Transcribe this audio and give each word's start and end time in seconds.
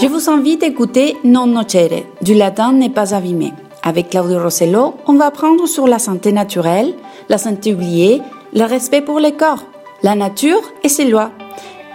Je 0.00 0.06
vous 0.06 0.30
invite 0.30 0.62
à 0.62 0.66
écouter 0.66 1.16
Non 1.24 1.46
nocere, 1.46 2.04
du 2.22 2.34
latin 2.34 2.72
n'est 2.72 2.88
pas 2.88 3.14
abîmé. 3.14 3.52
Avec 3.82 4.10
Claudio 4.10 4.40
Rossello, 4.40 4.94
on 5.08 5.14
va 5.14 5.26
apprendre 5.26 5.66
sur 5.66 5.88
la 5.88 5.98
santé 5.98 6.30
naturelle, 6.30 6.94
la 7.28 7.36
santé 7.36 7.74
oubliée, 7.74 8.22
le 8.54 8.62
respect 8.62 9.02
pour 9.02 9.18
les 9.18 9.32
corps, 9.32 9.64
la 10.04 10.14
nature 10.14 10.62
et 10.84 10.88
ses 10.88 11.06
lois. 11.06 11.32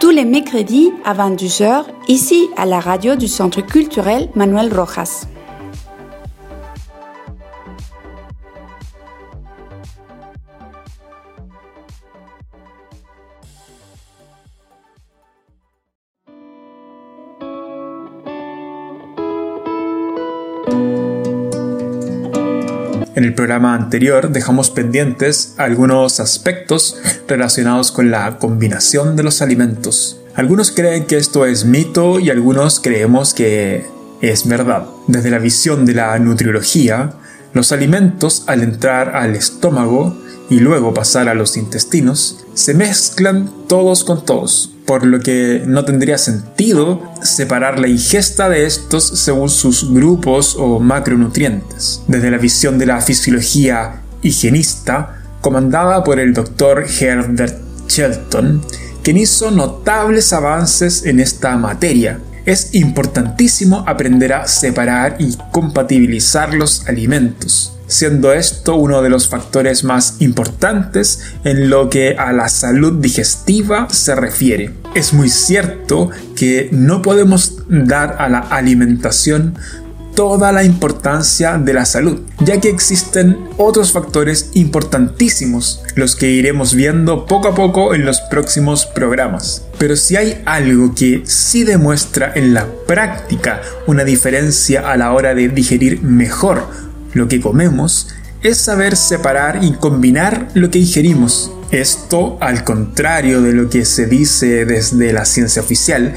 Tous 0.02 0.10
les 0.10 0.26
mercredis 0.26 0.92
à 1.06 1.14
22h, 1.14 1.86
ici 2.10 2.50
à 2.58 2.66
la 2.66 2.82
radio 2.82 3.16
du 3.16 3.30
Centre 3.30 3.62
culturel 3.62 4.28
Manuel 4.36 4.74
Rojas. 4.78 5.26
El 23.34 23.38
programa 23.38 23.74
anterior 23.74 24.30
dejamos 24.30 24.70
pendientes 24.70 25.56
algunos 25.58 26.20
aspectos 26.20 26.98
relacionados 27.28 27.92
con 27.92 28.12
la 28.12 28.38
combinación 28.38 29.16
de 29.16 29.24
los 29.24 29.42
alimentos. 29.42 30.22
Algunos 30.36 30.70
creen 30.70 31.06
que 31.06 31.18
esto 31.18 31.48
es 31.48 31.66
mito 31.66 32.20
y 32.20 32.30
algunos 32.30 32.80
creemos 32.80 33.34
que 33.34 33.88
es 34.22 34.48
verdad. 34.48 34.86
Desde 35.08 35.32
la 35.32 35.40
visión 35.40 35.88
de 35.88 35.96
la 35.96 36.20
nutriología, 36.20 37.14
los 37.54 37.72
alimentos 37.72 38.44
al 38.46 38.62
entrar 38.62 39.16
al 39.16 39.36
estómago 39.36 40.16
y 40.52 40.60
luego 40.60 40.94
pasar 40.94 41.28
a 41.28 41.34
los 41.34 41.58
intestinos 41.58 42.46
se 42.54 42.76
mezclan 42.76 43.50
todos 43.68 44.04
con 44.04 44.24
todos 44.24 44.73
por 44.86 45.06
lo 45.06 45.20
que 45.20 45.64
no 45.66 45.86
tendría 45.86 46.18
sentido 46.18 47.02
separar 47.22 47.80
la 47.80 47.88
ingesta 47.88 48.50
de 48.50 48.66
estos 48.66 49.04
según 49.20 49.50
sus 49.50 49.94
grupos 49.94 50.56
o 50.58 50.80
macronutrientes. 50.80 52.02
Desde 52.08 52.32
la 52.32 52.38
visión 52.38 52.78
de 52.78 52.86
la 52.86 53.02
fisiología 53.02 54.02
higienista, 54.22 55.22
comandada 55.42 56.04
por 56.04 56.20
el 56.20 56.34
doctor 56.34 56.86
Herbert 57.00 57.58
Shelton, 57.88 58.62
quien 59.04 59.18
hizo 59.18 59.52
notables 59.52 60.32
avances 60.34 61.06
en 61.06 61.20
esta 61.20 61.58
materia, 61.58 62.20
es 62.46 62.74
importantísimo 62.74 63.84
aprender 63.88 64.34
a 64.34 64.48
separar 64.48 65.16
y 65.20 65.38
compatibilizar 65.52 66.54
los 66.54 66.88
alimentos 66.88 67.73
siendo 67.88 68.34
esto 68.34 68.76
uno 68.76 69.02
de 69.02 69.10
los 69.10 69.28
factores 69.28 69.84
más 69.84 70.18
importantes 70.20 71.34
en 71.44 71.70
lo 71.70 71.90
que 71.90 72.16
a 72.18 72.32
la 72.34 72.50
salud 72.50 72.94
digestiva 72.94 73.88
se 73.90 74.16
refiere. 74.16 74.72
Es 74.96 75.14
muy 75.14 75.30
cierto 75.30 76.10
que 76.36 76.70
no 76.72 77.02
podemos 77.02 77.64
dar 77.68 78.16
a 78.20 78.30
la 78.30 78.40
alimentación 78.40 79.56
toda 80.16 80.52
la 80.52 80.64
importancia 80.64 81.58
de 81.58 81.74
la 81.74 81.86
salud, 81.86 82.22
ya 82.40 82.60
que 82.60 82.70
existen 82.70 83.38
otros 83.58 83.92
factores 83.92 84.52
importantísimos, 84.54 85.82
los 85.96 86.16
que 86.16 86.30
iremos 86.30 86.76
viendo 86.76 87.26
poco 87.26 87.50
a 87.50 87.56
poco 87.56 87.94
en 87.94 88.06
los 88.06 88.22
próximos 88.22 88.86
programas. 88.86 89.64
Pero 89.78 89.96
si 89.96 90.16
hay 90.16 90.42
algo 90.46 90.94
que 90.94 91.24
sí 91.26 91.64
demuestra 91.64 92.32
en 92.36 92.54
la 92.54 92.68
práctica 92.88 93.62
una 93.88 94.04
diferencia 94.04 94.92
a 94.92 94.98
la 94.98 95.14
hora 95.14 95.34
de 95.34 95.50
digerir 95.50 96.02
mejor 96.02 96.68
lo 97.14 97.28
que 97.28 97.42
comemos 97.42 98.10
es 98.42 98.58
saber 98.58 98.96
separar 98.96 99.64
y 99.64 99.74
combinar 99.74 100.50
lo 100.54 100.70
que 100.70 100.80
ingerimos. 100.80 101.52
Esto, 101.72 102.38
al 102.42 102.64
contrario 102.64 103.42
de 103.42 103.54
lo 103.54 103.70
que 103.70 103.86
se 103.86 104.06
dice 104.06 104.66
desde 104.66 105.14
la 105.14 105.26
ciencia 105.26 105.62
oficial, 105.62 106.14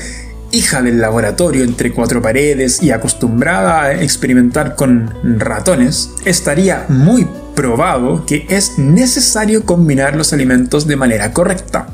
hija 0.50 0.82
del 0.82 1.00
laboratorio 1.00 1.64
entre 1.64 1.92
cuatro 1.92 2.20
paredes 2.20 2.82
y 2.82 2.90
acostumbrada 2.90 3.82
a 3.82 4.02
experimentar 4.02 4.74
con 4.74 5.38
ratones, 5.38 6.10
estaría 6.24 6.86
muy 6.88 7.26
probado 7.54 8.26
que 8.26 8.46
es 8.48 8.78
necesario 8.78 9.64
combinar 9.64 10.16
los 10.16 10.32
alimentos 10.32 10.86
de 10.86 10.96
manera 10.96 11.32
correcta. 11.32 11.88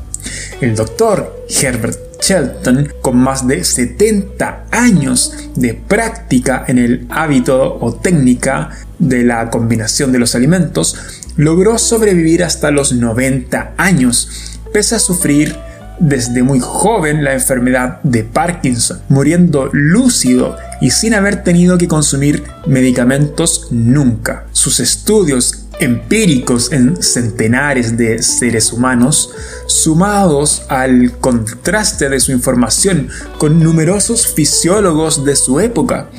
El 0.61 0.75
doctor 0.75 1.45
Herbert 1.61 2.12
Shelton, 2.23 2.93
con 3.01 3.17
más 3.17 3.45
de 3.47 3.65
70 3.65 4.67
años 4.71 5.33
de 5.55 5.73
práctica 5.73 6.63
en 6.67 6.77
el 6.79 7.05
hábito 7.09 7.77
o 7.81 7.93
técnica 7.93 8.69
de 8.97 9.23
la 9.23 9.49
combinación 9.49 10.13
de 10.13 10.19
los 10.19 10.33
alimentos, 10.33 10.95
logró 11.35 11.77
sobrevivir 11.77 12.43
hasta 12.43 12.71
los 12.71 12.93
90 12.93 13.73
años, 13.77 14.57
pese 14.71 14.95
a 14.95 14.99
sufrir 14.99 15.53
desde 15.99 16.43
muy 16.43 16.59
joven 16.61 17.23
la 17.23 17.33
enfermedad 17.33 18.01
de 18.03 18.23
Parkinson, 18.23 19.01
muriendo 19.09 19.69
lúcido 19.73 20.55
y 20.81 20.91
sin 20.91 21.13
haber 21.13 21.43
tenido 21.43 21.77
que 21.77 21.87
consumir 21.89 22.43
medicamentos 22.65 23.67
nunca. 23.71 24.45
Sus 24.53 24.79
estudios 24.79 25.62
empíricos 25.79 26.71
en 26.71 27.01
centenares 27.01 27.97
de 27.97 28.21
seres 28.21 28.71
humanos, 28.71 29.31
sumados 29.67 30.63
al 30.69 31.17
contraste 31.19 32.09
de 32.09 32.19
su 32.19 32.31
información 32.31 33.09
con 33.37 33.59
numerosos 33.59 34.27
fisiólogos 34.27 35.25
de 35.25 35.35
su 35.35 35.59
época, 35.59 36.09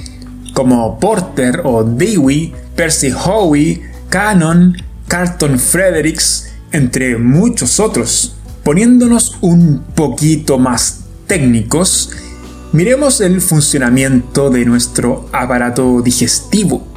como 0.53 0.99
Porter 0.99 1.63
o 1.65 1.85
Dewey, 1.85 2.53
Percy 2.77 3.13
Howe, 3.13 3.81
Cannon, 4.09 4.77
Carlton 5.09 5.59
Fredericks, 5.59 6.51
entre 6.73 7.19
muchos 7.19 7.81
otros. 7.81 8.37
Poniéndonos 8.63 9.37
un 9.41 9.85
poquito 9.95 10.59
más 10.59 11.01
técnicos, 11.27 12.11
miremos 12.73 13.21
el 13.21 13.41
funcionamiento 13.41 14.51
de 14.51 14.65
nuestro 14.65 15.29
aparato 15.33 16.01
digestivo 16.03 16.94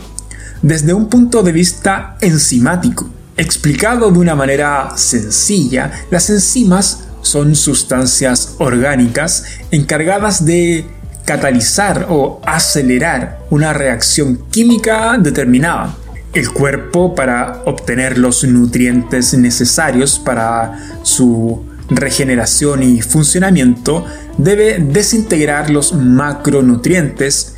desde 0.61 0.93
un 0.93 1.07
punto 1.09 1.43
de 1.43 1.51
vista 1.51 2.17
enzimático. 2.21 3.09
Explicado 3.35 4.11
de 4.11 4.19
una 4.19 4.35
manera 4.35 4.91
sencilla, 4.95 5.91
las 6.09 6.29
enzimas 6.29 7.03
son 7.21 7.55
sustancias 7.55 8.55
orgánicas 8.57 9.45
encargadas 9.71 10.45
de 10.45 10.85
catalizar 11.25 12.07
o 12.09 12.41
acelerar 12.45 13.39
una 13.49 13.73
reacción 13.73 14.39
química 14.49 15.17
determinada. 15.19 15.95
El 16.33 16.49
cuerpo, 16.51 17.15
para 17.15 17.63
obtener 17.65 18.17
los 18.17 18.43
nutrientes 18.45 19.33
necesarios 19.33 20.19
para 20.19 20.79
su 21.03 21.65
regeneración 21.89 22.83
y 22.83 23.01
funcionamiento, 23.01 24.05
debe 24.37 24.79
desintegrar 24.79 25.69
los 25.69 25.93
macronutrientes 25.93 27.56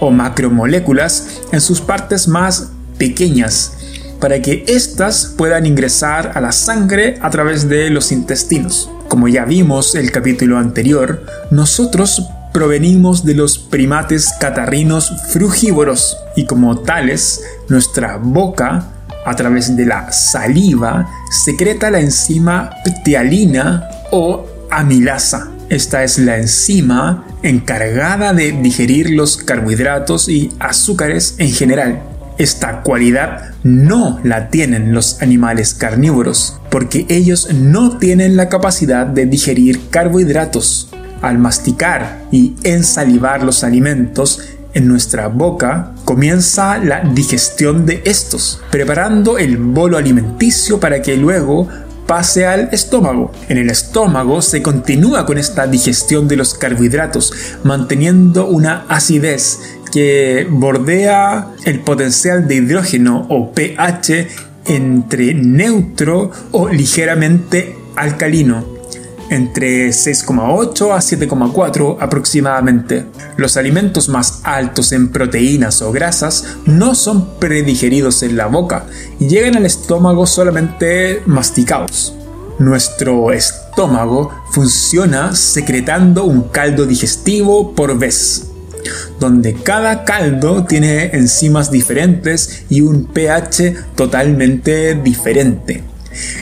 o 0.00 0.10
macromoléculas 0.10 1.40
en 1.52 1.60
sus 1.60 1.80
partes 1.80 2.26
más 2.26 2.70
pequeñas 2.98 3.72
para 4.20 4.42
que 4.42 4.64
éstas 4.68 5.34
puedan 5.36 5.66
ingresar 5.66 6.32
a 6.34 6.40
la 6.40 6.52
sangre 6.52 7.18
a 7.22 7.30
través 7.30 7.68
de 7.68 7.90
los 7.90 8.12
intestinos. 8.12 8.90
Como 9.08 9.28
ya 9.28 9.44
vimos 9.44 9.94
el 9.94 10.12
capítulo 10.12 10.58
anterior, 10.58 11.24
nosotros 11.50 12.22
provenimos 12.52 13.24
de 13.24 13.34
los 13.34 13.58
primates 13.58 14.32
catarrinos 14.38 15.10
frugívoros 15.30 16.16
y 16.36 16.44
como 16.44 16.80
tales, 16.80 17.42
nuestra 17.68 18.18
boca, 18.18 18.88
a 19.24 19.36
través 19.36 19.76
de 19.76 19.86
la 19.86 20.10
saliva, 20.12 21.08
secreta 21.30 21.90
la 21.90 22.00
enzima 22.00 22.70
ptialina 22.84 23.88
o 24.10 24.46
amilasa. 24.70 25.50
Esta 25.68 26.02
es 26.02 26.18
la 26.18 26.38
enzima 26.38 27.24
encargada 27.42 28.32
de 28.32 28.52
digerir 28.52 29.10
los 29.10 29.36
carbohidratos 29.36 30.28
y 30.28 30.52
azúcares 30.58 31.34
en 31.38 31.52
general. 31.52 32.02
Esta 32.38 32.80
cualidad 32.82 33.50
no 33.64 34.18
la 34.24 34.48
tienen 34.48 34.94
los 34.94 35.20
animales 35.20 35.74
carnívoros, 35.74 36.58
porque 36.70 37.04
ellos 37.08 37.52
no 37.52 37.98
tienen 37.98 38.36
la 38.36 38.48
capacidad 38.48 39.06
de 39.06 39.26
digerir 39.26 39.88
carbohidratos. 39.90 40.88
Al 41.20 41.36
masticar 41.36 42.22
y 42.30 42.54
ensalivar 42.64 43.42
los 43.42 43.62
alimentos 43.62 44.40
en 44.72 44.88
nuestra 44.88 45.28
boca, 45.28 45.92
comienza 46.06 46.78
la 46.78 47.00
digestión 47.00 47.84
de 47.84 48.00
estos, 48.06 48.62
preparando 48.70 49.36
el 49.36 49.58
bolo 49.58 49.98
alimenticio 49.98 50.80
para 50.80 51.02
que 51.02 51.16
luego 51.18 51.68
pase 52.10 52.44
al 52.44 52.70
estómago. 52.72 53.30
En 53.48 53.56
el 53.56 53.70
estómago 53.70 54.42
se 54.42 54.62
continúa 54.62 55.24
con 55.26 55.38
esta 55.38 55.68
digestión 55.68 56.26
de 56.26 56.34
los 56.34 56.54
carbohidratos, 56.54 57.32
manteniendo 57.62 58.48
una 58.48 58.84
acidez 58.88 59.60
que 59.92 60.44
bordea 60.50 61.52
el 61.64 61.78
potencial 61.78 62.48
de 62.48 62.56
hidrógeno 62.56 63.28
o 63.28 63.52
pH 63.52 64.26
entre 64.66 65.34
neutro 65.34 66.32
o 66.50 66.68
ligeramente 66.68 67.76
alcalino 67.94 68.79
entre 69.30 69.88
6,8 69.88 70.92
a 70.92 70.98
7,4 70.98 71.96
aproximadamente. 72.00 73.06
Los 73.36 73.56
alimentos 73.56 74.08
más 74.08 74.40
altos 74.42 74.92
en 74.92 75.08
proteínas 75.08 75.80
o 75.82 75.92
grasas 75.92 76.56
no 76.66 76.94
son 76.94 77.38
predigeridos 77.38 78.22
en 78.22 78.36
la 78.36 78.46
boca 78.46 78.86
y 79.18 79.28
llegan 79.28 79.56
al 79.56 79.66
estómago 79.66 80.26
solamente 80.26 81.22
masticados. 81.26 82.14
Nuestro 82.58 83.32
estómago 83.32 84.30
funciona 84.50 85.34
secretando 85.34 86.24
un 86.24 86.42
caldo 86.48 86.84
digestivo 86.84 87.74
por 87.74 87.98
vez. 87.98 88.46
donde 89.20 89.54
cada 89.54 90.04
caldo 90.04 90.64
tiene 90.64 91.10
enzimas 91.12 91.70
diferentes 91.70 92.64
y 92.70 92.80
un 92.80 93.04
pH 93.04 93.74
totalmente 93.94 94.94
diferente. 94.94 95.84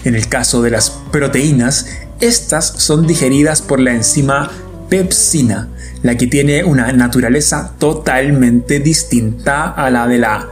En 0.05 0.15
el 0.15 0.29
caso 0.29 0.63
de 0.63 0.71
las 0.71 0.91
proteínas, 1.11 1.87
estas 2.21 2.67
son 2.77 3.07
digeridas 3.07 3.63
por 3.63 3.81
la 3.81 3.95
enzima 3.95 4.51
pepsina, 4.89 5.69
la 6.03 6.17
que 6.17 6.27
tiene 6.27 6.65
una 6.65 6.93
naturaleza 6.93 7.75
totalmente 7.79 8.81
distinta 8.81 9.71
a 9.71 9.91
la 9.91 10.07
de 10.07 10.19
la 10.19 10.49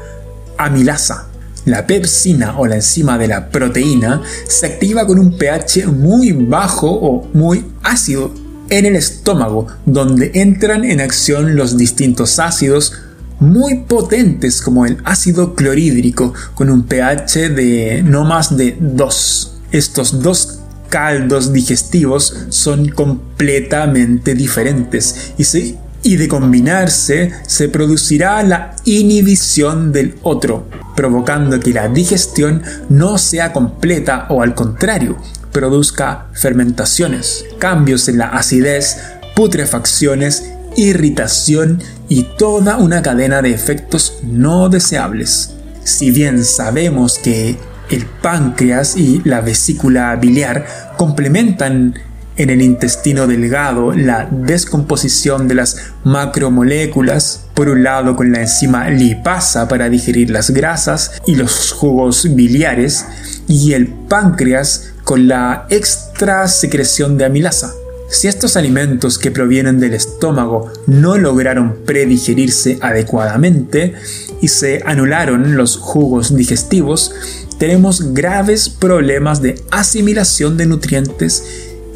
amilasa. 0.58 1.28
La 1.64 1.86
pepsina 1.86 2.58
o 2.58 2.66
la 2.66 2.76
enzima 2.76 3.18
de 3.18 3.26
la 3.26 3.48
proteína 3.50 4.22
se 4.46 4.66
activa 4.66 5.06
con 5.06 5.18
un 5.18 5.36
pH 5.36 5.86
muy 5.86 6.30
bajo 6.32 6.88
o 6.88 7.28
muy 7.32 7.64
ácido 7.82 8.32
en 8.70 8.86
el 8.86 8.94
estómago, 8.94 9.66
donde 9.84 10.30
entran 10.34 10.84
en 10.84 11.00
acción 11.00 11.56
los 11.56 11.76
distintos 11.76 12.38
ácidos 12.38 12.92
muy 13.40 13.80
potentes 13.80 14.62
como 14.62 14.86
el 14.86 14.98
ácido 15.04 15.54
clorhídrico 15.54 16.32
con 16.54 16.70
un 16.70 16.84
pH 16.84 17.50
de 17.50 18.02
no 18.04 18.24
más 18.24 18.56
de 18.56 18.76
2. 18.78 19.52
Estos 19.72 20.22
dos 20.22 20.60
caldos 20.88 21.52
digestivos 21.52 22.46
son 22.48 22.88
completamente 22.88 24.34
diferentes 24.34 25.32
y, 25.38 25.76
y 26.02 26.16
de 26.16 26.28
combinarse 26.28 27.32
se 27.46 27.68
producirá 27.68 28.42
la 28.42 28.76
inhibición 28.84 29.92
del 29.92 30.16
otro, 30.22 30.68
provocando 30.94 31.58
que 31.60 31.72
la 31.72 31.88
digestión 31.88 32.62
no 32.88 33.18
sea 33.18 33.52
completa 33.52 34.26
o 34.28 34.42
al 34.42 34.54
contrario, 34.54 35.16
produzca 35.52 36.26
fermentaciones, 36.34 37.44
cambios 37.58 38.08
en 38.08 38.18
la 38.18 38.26
acidez, 38.26 38.98
putrefacciones, 39.34 40.44
irritación 40.76 41.82
y 42.08 42.24
toda 42.38 42.76
una 42.76 43.02
cadena 43.02 43.42
de 43.42 43.52
efectos 43.52 44.18
no 44.22 44.68
deseables. 44.68 45.54
Si 45.82 46.10
bien 46.10 46.44
sabemos 46.44 47.18
que 47.18 47.56
el 47.90 48.06
páncreas 48.06 48.96
y 48.96 49.22
la 49.24 49.40
vesícula 49.40 50.14
biliar 50.16 50.94
complementan 50.96 51.94
en 52.36 52.50
el 52.50 52.60
intestino 52.60 53.26
delgado 53.26 53.92
la 53.92 54.28
descomposición 54.30 55.48
de 55.48 55.54
las 55.54 55.92
macromoléculas, 56.04 57.46
por 57.54 57.68
un 57.68 57.82
lado 57.82 58.14
con 58.14 58.30
la 58.32 58.42
enzima 58.42 58.90
lipasa 58.90 59.68
para 59.68 59.88
digerir 59.88 60.30
las 60.30 60.50
grasas 60.50 61.22
y 61.26 61.34
los 61.36 61.72
jugos 61.72 62.34
biliares, 62.34 63.06
y 63.48 63.72
el 63.72 63.88
páncreas 63.88 64.92
con 65.04 65.28
la 65.28 65.66
extra 65.70 66.46
secreción 66.48 67.16
de 67.16 67.24
amilasa. 67.24 67.72
Si 68.08 68.28
estos 68.28 68.56
alimentos 68.56 69.18
que 69.18 69.32
provienen 69.32 69.80
del 69.80 69.94
estómago 69.94 70.70
no 70.86 71.18
lograron 71.18 71.78
predigerirse 71.84 72.78
adecuadamente 72.80 73.94
y 74.40 74.48
se 74.48 74.82
anularon 74.86 75.56
los 75.56 75.76
jugos 75.76 76.36
digestivos, 76.36 77.14
tenemos 77.58 78.12
graves 78.12 78.68
problemas 78.68 79.42
de 79.42 79.60
asimilación 79.70 80.56
de 80.56 80.66
nutrientes 80.66 81.44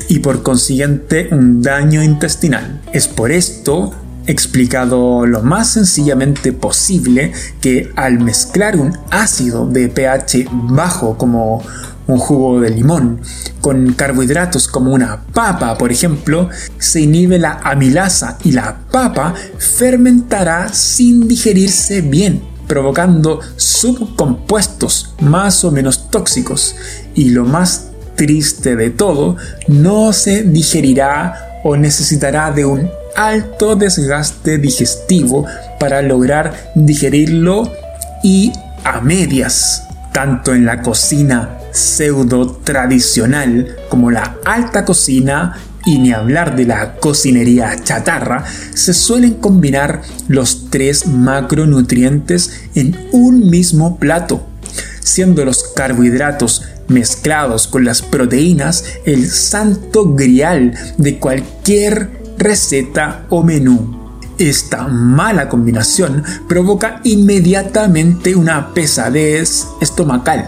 y 0.08 0.20
por 0.20 0.42
consiguiente 0.42 1.28
un 1.30 1.62
daño 1.62 2.02
intestinal. 2.02 2.80
Es 2.92 3.08
por 3.08 3.30
esto 3.30 3.94
explicado 4.26 5.26
lo 5.26 5.42
más 5.42 5.70
sencillamente 5.70 6.52
posible 6.52 7.32
que 7.60 7.90
al 7.96 8.20
mezclar 8.20 8.76
un 8.76 8.96
ácido 9.10 9.66
de 9.66 9.88
pH 9.88 10.48
bajo 10.50 11.16
como 11.16 11.62
un 12.06 12.18
jugo 12.18 12.60
de 12.60 12.70
limón 12.70 13.20
con 13.60 13.92
carbohidratos 13.92 14.66
como 14.66 14.92
una 14.92 15.22
papa, 15.32 15.78
por 15.78 15.92
ejemplo, 15.92 16.48
se 16.78 17.02
inhibe 17.02 17.38
la 17.38 17.60
amilasa 17.62 18.36
y 18.42 18.52
la 18.52 18.78
papa 18.90 19.34
fermentará 19.58 20.72
sin 20.72 21.28
digerirse 21.28 22.00
bien 22.00 22.49
provocando 22.70 23.40
subcompuestos 23.56 25.12
más 25.20 25.64
o 25.64 25.72
menos 25.72 26.08
tóxicos. 26.08 26.76
Y 27.16 27.30
lo 27.30 27.44
más 27.44 27.88
triste 28.14 28.76
de 28.76 28.90
todo, 28.90 29.36
no 29.66 30.12
se 30.12 30.44
digerirá 30.44 31.60
o 31.64 31.76
necesitará 31.76 32.52
de 32.52 32.64
un 32.64 32.88
alto 33.16 33.74
desgaste 33.74 34.58
digestivo 34.58 35.46
para 35.80 36.00
lograr 36.00 36.70
digerirlo 36.76 37.72
y 38.22 38.52
a 38.84 39.00
medias, 39.00 39.82
tanto 40.12 40.54
en 40.54 40.64
la 40.64 40.80
cocina 40.80 41.58
pseudo 41.72 42.52
tradicional 42.62 43.66
como 43.88 44.12
la 44.12 44.36
alta 44.44 44.84
cocina 44.84 45.58
y 45.84 45.98
ni 45.98 46.12
hablar 46.12 46.56
de 46.56 46.66
la 46.66 46.96
cocinería 46.96 47.76
chatarra, 47.82 48.44
se 48.74 48.94
suelen 48.94 49.34
combinar 49.34 50.02
los 50.28 50.70
tres 50.70 51.06
macronutrientes 51.06 52.62
en 52.74 53.08
un 53.12 53.48
mismo 53.48 53.98
plato, 53.98 54.46
siendo 55.02 55.44
los 55.44 55.64
carbohidratos 55.74 56.62
mezclados 56.88 57.68
con 57.68 57.84
las 57.84 58.02
proteínas 58.02 58.84
el 59.06 59.30
santo 59.30 60.14
grial 60.14 60.74
de 60.98 61.18
cualquier 61.18 62.10
receta 62.36 63.26
o 63.28 63.42
menú. 63.42 63.98
Esta 64.38 64.88
mala 64.88 65.48
combinación 65.48 66.24
provoca 66.48 67.00
inmediatamente 67.04 68.34
una 68.34 68.72
pesadez 68.72 69.66
estomacal, 69.80 70.46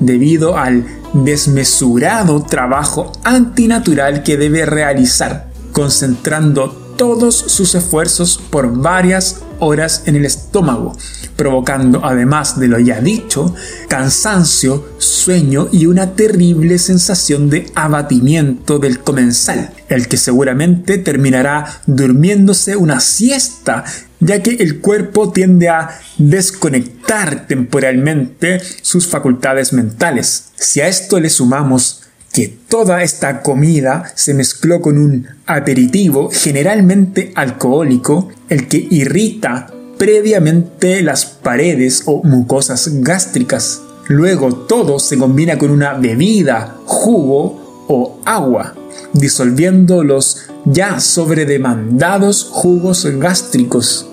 debido 0.00 0.56
al 0.56 0.86
desmesurado 1.24 2.42
trabajo 2.42 3.12
antinatural 3.24 4.22
que 4.22 4.36
debe 4.36 4.66
realizar, 4.66 5.50
concentrando 5.72 6.70
todos 6.96 7.34
sus 7.34 7.74
esfuerzos 7.74 8.40
por 8.50 8.72
varias 8.72 9.42
horas 9.60 10.02
en 10.06 10.16
el 10.16 10.24
estómago, 10.24 10.96
provocando 11.36 12.04
además 12.04 12.58
de 12.58 12.68
lo 12.68 12.78
ya 12.78 13.00
dicho, 13.00 13.54
cansancio, 13.88 14.86
sueño 14.98 15.68
y 15.72 15.86
una 15.86 16.12
terrible 16.14 16.78
sensación 16.78 17.50
de 17.50 17.70
abatimiento 17.74 18.78
del 18.78 19.00
comensal, 19.00 19.70
el 19.88 20.08
que 20.08 20.16
seguramente 20.16 20.98
terminará 20.98 21.80
durmiéndose 21.86 22.76
una 22.76 23.00
siesta 23.00 23.84
ya 24.20 24.42
que 24.42 24.50
el 24.50 24.80
cuerpo 24.80 25.30
tiende 25.30 25.68
a 25.68 26.00
desconectar 26.18 27.46
temporalmente 27.46 28.60
sus 28.82 29.06
facultades 29.06 29.72
mentales. 29.72 30.46
Si 30.56 30.80
a 30.80 30.88
esto 30.88 31.20
le 31.20 31.28
sumamos 31.28 32.05
que 32.36 32.48
toda 32.48 33.02
esta 33.02 33.40
comida 33.40 34.12
se 34.14 34.34
mezcló 34.34 34.82
con 34.82 34.98
un 34.98 35.26
aperitivo 35.46 36.28
generalmente 36.30 37.32
alcohólico, 37.34 38.28
el 38.50 38.68
que 38.68 38.86
irrita 38.90 39.72
previamente 39.96 41.00
las 41.00 41.24
paredes 41.24 42.02
o 42.04 42.22
mucosas 42.24 42.90
gástricas. 43.00 43.80
Luego 44.08 44.54
todo 44.54 44.98
se 44.98 45.16
combina 45.16 45.56
con 45.56 45.70
una 45.70 45.94
bebida, 45.94 46.76
jugo 46.84 47.86
o 47.88 48.20
agua, 48.26 48.74
disolviendo 49.14 50.04
los 50.04 50.42
ya 50.66 51.00
sobredemandados 51.00 52.44
jugos 52.50 53.06
gástricos. 53.18 54.10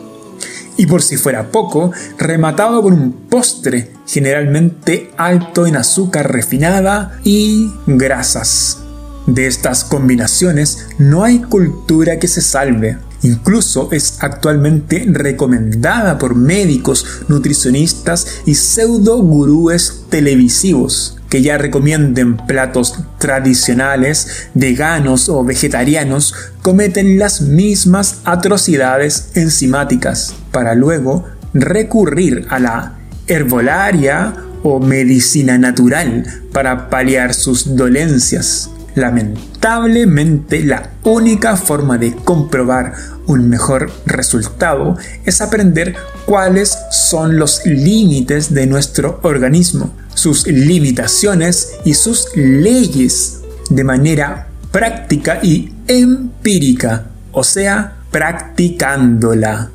Y 0.78 0.88
por 0.88 1.02
si 1.02 1.18
fuera 1.18 1.52
poco, 1.52 1.92
rematado 2.18 2.82
con 2.82 2.94
un 2.94 3.12
postre, 3.30 3.92
generalmente 4.08 5.12
alto 5.18 5.68
en 5.68 5.76
azúcar 5.76 6.32
refinada 6.32 7.20
y 7.24 7.72
grasas. 7.86 8.80
De 9.28 9.48
estas 9.48 9.84
combinaciones 9.86 10.88
no 10.98 11.24
hay 11.24 11.40
cultura 11.40 12.20
que 12.20 12.28
se 12.28 12.42
salve. 12.42 12.98
Incluso 13.24 13.90
es 13.92 14.18
actualmente 14.20 15.06
recomendada 15.08 16.18
por 16.18 16.36
médicos, 16.36 17.06
nutricionistas 17.30 18.42
y 18.46 18.56
pseudo 18.56 19.18
gurúes 19.22 20.04
televisivos 20.10 21.18
que 21.30 21.42
ya 21.42 21.58
recomienden 21.58 22.38
platos 22.38 22.96
tradicionales, 23.18 24.50
veganos 24.54 25.30
o 25.30 25.44
vegetarianos, 25.44 26.36
cometen 26.62 27.18
las 27.18 27.42
mismas 27.42 28.20
atrocidades 28.24 29.32
enzimáticas 29.34 30.36
para 30.52 30.76
luego 30.76 31.26
recurrir 31.56 32.46
a 32.50 32.60
la 32.60 33.00
herbolaria 33.26 34.36
o 34.62 34.80
medicina 34.80 35.58
natural 35.58 36.24
para 36.52 36.90
paliar 36.90 37.34
sus 37.34 37.76
dolencias. 37.76 38.70
Lamentablemente, 38.96 40.64
la 40.64 40.92
única 41.04 41.56
forma 41.58 41.98
de 41.98 42.16
comprobar 42.16 42.94
un 43.26 43.50
mejor 43.50 43.92
resultado 44.06 44.98
es 45.26 45.42
aprender 45.42 45.96
cuáles 46.26 46.78
son 46.92 47.38
los 47.38 47.66
límites 47.66 48.54
de 48.54 48.68
nuestro 48.68 49.20
organismo, 49.24 49.94
sus 50.14 50.46
limitaciones 50.48 51.74
y 51.86 51.96
sus 51.96 52.28
leyes 52.36 53.40
de 53.70 53.84
manera 53.84 54.48
práctica 54.72 55.40
y 55.42 55.74
empírica, 55.88 57.06
o 57.32 57.44
sea, 57.44 57.96
practicándola. 58.12 59.73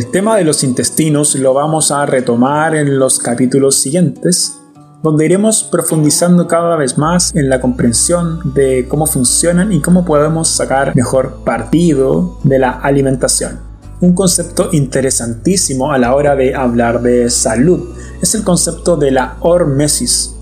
El 0.00 0.10
tema 0.10 0.38
de 0.38 0.44
los 0.44 0.64
intestinos 0.64 1.34
lo 1.34 1.52
vamos 1.52 1.90
a 1.90 2.06
retomar 2.06 2.74
en 2.74 2.98
los 2.98 3.18
capítulos 3.18 3.74
siguientes, 3.74 4.58
donde 5.02 5.26
iremos 5.26 5.62
profundizando 5.62 6.48
cada 6.48 6.74
vez 6.76 6.96
más 6.96 7.34
en 7.36 7.50
la 7.50 7.60
comprensión 7.60 8.54
de 8.54 8.86
cómo 8.88 9.04
funcionan 9.04 9.74
y 9.74 9.82
cómo 9.82 10.06
podemos 10.06 10.48
sacar 10.48 10.96
mejor 10.96 11.44
partido 11.44 12.38
de 12.44 12.58
la 12.58 12.70
alimentación. 12.70 13.60
Un 14.00 14.14
concepto 14.14 14.70
interesantísimo 14.72 15.92
a 15.92 15.98
la 15.98 16.14
hora 16.14 16.34
de 16.34 16.54
hablar 16.54 17.02
de 17.02 17.28
salud 17.28 17.90
es 18.22 18.34
el 18.34 18.42
concepto 18.42 18.96
de 18.96 19.10
la 19.10 19.36
hormesis, 19.40 20.34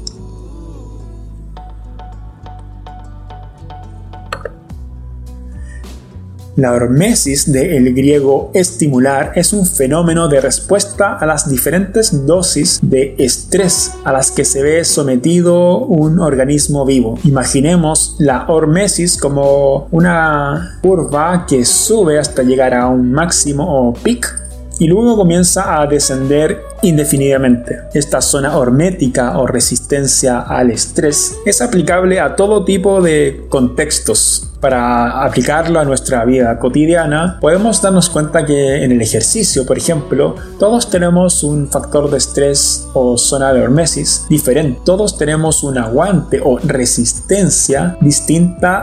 La 6.59 6.73
hormesis 6.73 7.53
del 7.53 7.95
griego 7.95 8.50
estimular 8.53 9.31
es 9.37 9.53
un 9.53 9.65
fenómeno 9.65 10.27
de 10.27 10.41
respuesta 10.41 11.17
a 11.17 11.25
las 11.25 11.49
diferentes 11.49 12.27
dosis 12.27 12.81
de 12.83 13.15
estrés 13.17 13.93
a 14.03 14.12
las 14.12 14.33
que 14.33 14.45
se 14.45 14.61
ve 14.65 14.85
sometido 14.85 15.79
un 15.79 16.19
organismo 16.19 16.85
vivo. 16.85 17.17
Imaginemos 17.23 18.17
la 18.19 18.49
hormesis 18.49 19.19
como 19.19 19.87
una 19.93 20.81
curva 20.83 21.47
que 21.47 21.65
sube 21.65 22.19
hasta 22.19 22.43
llegar 22.43 22.75
a 22.75 22.88
un 22.88 23.12
máximo 23.12 23.65
o 23.65 23.93
pic 23.95 24.48
y 24.78 24.87
luego 24.87 25.16
comienza 25.16 25.80
a 25.80 25.87
descender 25.87 26.62
indefinidamente. 26.82 27.80
Esta 27.92 28.20
zona 28.20 28.56
hormética 28.56 29.38
o 29.38 29.47
resistencia 29.47 30.40
al 30.40 30.70
estrés 30.70 31.37
es 31.44 31.61
aplicable 31.61 32.20
a 32.20 32.37
todo 32.37 32.64
tipo 32.64 33.00
de 33.02 33.47
contextos. 33.49 34.44
Para 34.61 35.23
aplicarlo 35.23 35.78
a 35.78 35.85
nuestra 35.85 36.25
vida 36.25 36.58
cotidiana, 36.58 37.38
podemos 37.40 37.80
darnos 37.80 38.11
cuenta 38.11 38.44
que 38.44 38.82
en 38.82 38.90
el 38.90 39.00
ejercicio, 39.00 39.64
por 39.64 39.78
ejemplo, 39.78 40.35
todos 40.58 40.90
tenemos 40.90 41.44
un 41.44 41.68
factor 41.68 42.11
de 42.11 42.18
estrés 42.18 42.88
o 42.92 43.16
zona 43.16 43.52
de 43.52 43.62
hormesis 43.62 44.26
diferente. 44.28 44.80
Todos 44.85 45.16
tenemos 45.16 45.62
un 45.62 45.78
aguante 45.78 46.40
o 46.42 46.58
resistencia 46.58 47.97
distinta 48.00 48.82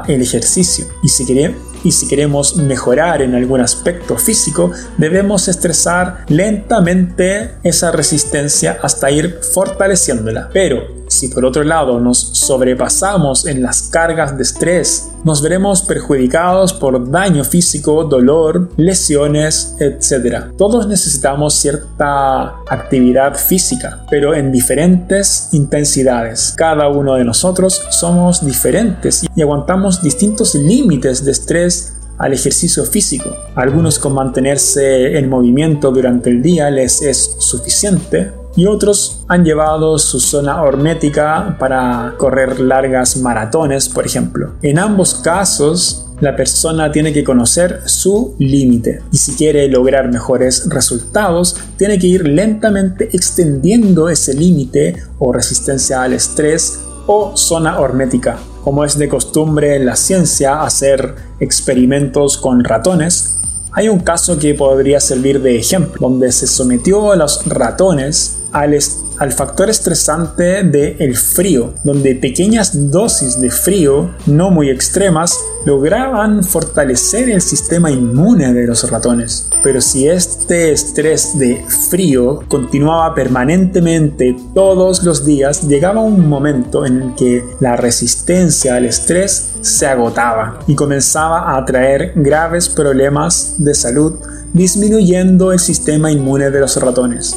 al 0.00 0.22
ejercicio. 0.22 0.86
Y 1.02 1.10
si 1.10 1.26
queremos 1.26 1.69
y 1.84 1.92
si 1.92 2.08
queremos 2.08 2.56
mejorar 2.56 3.22
en 3.22 3.34
algún 3.34 3.60
aspecto 3.60 4.16
físico, 4.16 4.70
debemos 4.98 5.48
estresar 5.48 6.24
lentamente 6.28 7.52
esa 7.62 7.90
resistencia 7.90 8.78
hasta 8.82 9.10
ir 9.10 9.40
fortaleciéndola. 9.52 10.50
Pero 10.52 10.99
si 11.10 11.28
por 11.28 11.44
otro 11.44 11.64
lado 11.64 11.98
nos 11.98 12.18
sobrepasamos 12.18 13.46
en 13.46 13.62
las 13.62 13.82
cargas 13.82 14.36
de 14.36 14.44
estrés, 14.44 15.10
nos 15.24 15.42
veremos 15.42 15.82
perjudicados 15.82 16.72
por 16.72 17.10
daño 17.10 17.44
físico, 17.44 18.04
dolor, 18.04 18.70
lesiones, 18.76 19.76
etc. 19.80 20.52
Todos 20.56 20.86
necesitamos 20.86 21.54
cierta 21.54 22.60
actividad 22.68 23.34
física, 23.34 24.06
pero 24.08 24.34
en 24.34 24.52
diferentes 24.52 25.48
intensidades. 25.52 26.54
Cada 26.56 26.88
uno 26.88 27.16
de 27.16 27.24
nosotros 27.24 27.82
somos 27.90 28.46
diferentes 28.46 29.24
y 29.34 29.42
aguantamos 29.42 30.02
distintos 30.02 30.54
límites 30.54 31.24
de 31.24 31.32
estrés 31.32 31.96
al 32.18 32.34
ejercicio 32.34 32.84
físico. 32.84 33.34
Algunos 33.56 33.98
con 33.98 34.14
mantenerse 34.14 35.18
en 35.18 35.28
movimiento 35.28 35.90
durante 35.90 36.30
el 36.30 36.42
día 36.42 36.70
les 36.70 37.02
es 37.02 37.36
suficiente, 37.38 38.30
y 38.60 38.66
otros 38.66 39.24
han 39.26 39.42
llevado 39.42 39.98
su 39.98 40.20
zona 40.20 40.62
hormética 40.62 41.56
para 41.58 42.12
correr 42.18 42.60
largas 42.60 43.16
maratones, 43.16 43.88
por 43.88 44.04
ejemplo. 44.04 44.50
En 44.60 44.78
ambos 44.78 45.14
casos, 45.14 46.10
la 46.20 46.36
persona 46.36 46.92
tiene 46.92 47.14
que 47.14 47.24
conocer 47.24 47.80
su 47.86 48.34
límite 48.38 49.00
y 49.10 49.16
si 49.16 49.32
quiere 49.32 49.66
lograr 49.68 50.12
mejores 50.12 50.68
resultados, 50.68 51.56
tiene 51.78 51.98
que 51.98 52.08
ir 52.08 52.28
lentamente 52.28 53.08
extendiendo 53.16 54.10
ese 54.10 54.34
límite 54.34 55.04
o 55.18 55.32
resistencia 55.32 56.02
al 56.02 56.12
estrés 56.12 56.80
o 57.06 57.34
zona 57.38 57.80
hormética. 57.80 58.38
Como 58.62 58.84
es 58.84 58.98
de 58.98 59.08
costumbre 59.08 59.76
en 59.76 59.86
la 59.86 59.96
ciencia 59.96 60.60
hacer 60.60 61.14
experimentos 61.40 62.36
con 62.36 62.62
ratones, 62.62 63.38
hay 63.72 63.88
un 63.88 64.00
caso 64.00 64.38
que 64.38 64.52
podría 64.52 65.00
servir 65.00 65.40
de 65.40 65.56
ejemplo, 65.56 66.10
donde 66.10 66.30
se 66.30 66.46
sometió 66.46 67.12
a 67.12 67.16
los 67.16 67.46
ratones 67.46 68.36
al, 68.52 68.76
al 69.18 69.32
factor 69.32 69.70
estresante 69.70 70.62
del 70.62 70.96
el 70.98 71.16
frío, 71.16 71.74
donde 71.84 72.14
pequeñas 72.14 72.90
dosis 72.90 73.40
de 73.40 73.50
frío, 73.50 74.10
no 74.26 74.50
muy 74.50 74.70
extremas, 74.70 75.38
lograban 75.64 76.42
fortalecer 76.42 77.28
el 77.28 77.42
sistema 77.42 77.90
inmune 77.90 78.52
de 78.52 78.66
los 78.66 78.88
ratones. 78.90 79.50
Pero 79.62 79.80
si 79.80 80.08
este 80.08 80.72
estrés 80.72 81.38
de 81.38 81.64
frío 81.90 82.40
continuaba 82.48 83.14
permanentemente 83.14 84.36
todos 84.54 85.02
los 85.04 85.24
días, 85.24 85.68
llegaba 85.68 86.00
un 86.00 86.28
momento 86.28 86.86
en 86.86 87.02
el 87.02 87.14
que 87.14 87.44
la 87.60 87.76
resistencia 87.76 88.76
al 88.76 88.86
estrés 88.86 89.52
se 89.60 89.86
agotaba 89.86 90.60
y 90.66 90.74
comenzaba 90.74 91.56
a 91.56 91.64
traer 91.64 92.12
graves 92.16 92.68
problemas 92.68 93.54
de 93.58 93.74
salud 93.74 94.14
disminuyendo 94.52 95.52
el 95.52 95.58
sistema 95.58 96.10
inmune 96.10 96.50
de 96.50 96.60
los 96.60 96.76
ratones 96.76 97.36